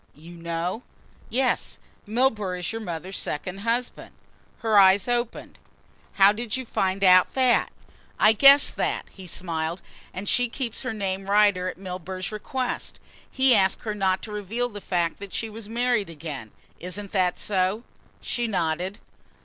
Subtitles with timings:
[0.15, 0.81] "You know?"
[1.29, 4.15] "Yes, Milburgh is your mother's second husband."
[4.61, 5.59] Her eyes opened.
[6.13, 7.69] "How did you find out that?"
[8.17, 12.99] "I guessed that," he smiled, "and she keeps her name Rider at Milburgh's request.
[13.29, 16.49] He asked her not to reveal the fact that she was married again.
[16.79, 17.83] Isn't that so?"
[18.21, 18.97] She nodded.